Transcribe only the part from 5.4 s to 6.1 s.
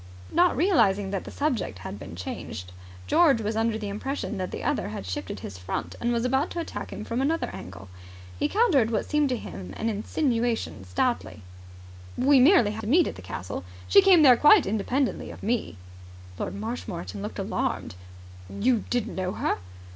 his front